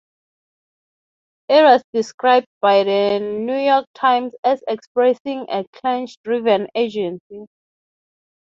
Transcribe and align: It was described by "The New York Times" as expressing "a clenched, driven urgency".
It 1.47 1.61
was 1.61 1.83
described 1.93 2.47
by 2.59 2.83
"The 2.85 3.19
New 3.19 3.55
York 3.59 3.85
Times" 3.93 4.33
as 4.43 4.63
expressing 4.67 5.45
"a 5.47 5.63
clenched, 5.75 6.23
driven 6.23 6.67
urgency". 6.75 7.45